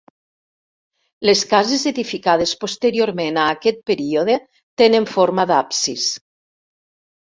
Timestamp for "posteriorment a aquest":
2.65-3.87